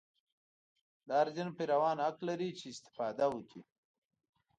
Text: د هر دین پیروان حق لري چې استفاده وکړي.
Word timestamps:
د 1.05 1.09
هر 1.19 1.27
دین 1.35 1.49
پیروان 1.57 1.97
حق 2.05 2.17
لري 2.29 2.49
چې 2.59 2.65
استفاده 2.73 3.25
وکړي. 3.31 3.63